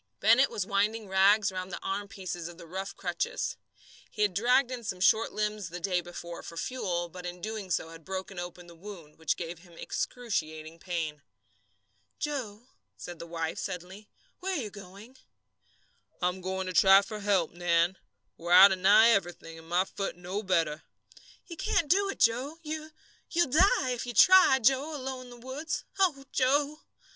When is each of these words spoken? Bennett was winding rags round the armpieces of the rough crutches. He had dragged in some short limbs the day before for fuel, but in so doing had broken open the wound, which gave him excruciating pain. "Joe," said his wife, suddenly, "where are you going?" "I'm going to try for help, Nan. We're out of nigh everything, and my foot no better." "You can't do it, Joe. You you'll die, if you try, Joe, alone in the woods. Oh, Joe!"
Bennett 0.19 0.49
was 0.49 0.65
winding 0.65 1.07
rags 1.07 1.51
round 1.51 1.71
the 1.71 1.79
armpieces 1.83 2.47
of 2.49 2.57
the 2.57 2.65
rough 2.65 2.95
crutches. 2.97 3.55
He 4.09 4.23
had 4.23 4.33
dragged 4.33 4.71
in 4.71 4.83
some 4.83 4.99
short 4.99 5.31
limbs 5.31 5.69
the 5.69 5.79
day 5.79 6.01
before 6.01 6.41
for 6.41 6.57
fuel, 6.57 7.07
but 7.07 7.23
in 7.23 7.35
so 7.35 7.39
doing 7.41 7.71
had 7.71 8.03
broken 8.03 8.39
open 8.39 8.65
the 8.65 8.73
wound, 8.73 9.19
which 9.19 9.37
gave 9.37 9.59
him 9.59 9.73
excruciating 9.77 10.79
pain. 10.79 11.21
"Joe," 12.17 12.63
said 12.97 13.21
his 13.21 13.29
wife, 13.29 13.59
suddenly, 13.59 14.09
"where 14.39 14.53
are 14.57 14.63
you 14.63 14.71
going?" 14.71 15.17
"I'm 16.19 16.41
going 16.41 16.65
to 16.65 16.73
try 16.73 17.03
for 17.03 17.19
help, 17.19 17.51
Nan. 17.51 17.95
We're 18.37 18.53
out 18.53 18.71
of 18.71 18.79
nigh 18.79 19.09
everything, 19.11 19.59
and 19.59 19.69
my 19.69 19.85
foot 19.85 20.15
no 20.17 20.41
better." 20.41 20.81
"You 21.45 21.57
can't 21.57 21.87
do 21.91 22.09
it, 22.09 22.17
Joe. 22.19 22.57
You 22.63 22.89
you'll 23.29 23.51
die, 23.51 23.91
if 23.91 24.07
you 24.07 24.15
try, 24.15 24.57
Joe, 24.57 24.95
alone 24.95 25.25
in 25.25 25.29
the 25.29 25.37
woods. 25.47 25.83
Oh, 25.99 26.25
Joe!" 26.31 26.79